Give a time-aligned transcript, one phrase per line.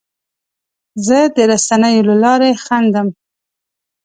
[1.05, 3.07] زه د رسنیو له لارې خندم.